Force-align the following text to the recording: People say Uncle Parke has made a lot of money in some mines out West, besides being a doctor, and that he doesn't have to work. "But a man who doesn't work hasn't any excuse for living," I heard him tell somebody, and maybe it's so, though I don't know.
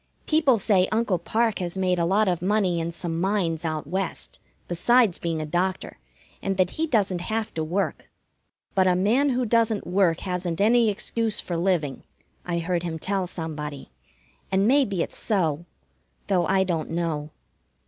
People 0.25 0.57
say 0.57 0.87
Uncle 0.91 1.19
Parke 1.19 1.59
has 1.59 1.77
made 1.77 1.99
a 1.99 2.05
lot 2.05 2.27
of 2.27 2.41
money 2.41 2.79
in 2.79 2.91
some 2.91 3.21
mines 3.21 3.63
out 3.63 3.85
West, 3.85 4.39
besides 4.67 5.19
being 5.19 5.39
a 5.39 5.45
doctor, 5.45 5.99
and 6.41 6.57
that 6.57 6.71
he 6.71 6.87
doesn't 6.87 7.21
have 7.21 7.53
to 7.53 7.63
work. 7.63 8.09
"But 8.73 8.87
a 8.87 8.95
man 8.95 9.29
who 9.29 9.45
doesn't 9.45 9.85
work 9.85 10.21
hasn't 10.21 10.59
any 10.59 10.89
excuse 10.89 11.39
for 11.39 11.55
living," 11.55 12.01
I 12.47 12.57
heard 12.57 12.81
him 12.81 12.97
tell 12.97 13.27
somebody, 13.27 13.91
and 14.51 14.67
maybe 14.67 15.03
it's 15.03 15.19
so, 15.19 15.65
though 16.25 16.47
I 16.47 16.63
don't 16.63 16.89
know. 16.89 17.29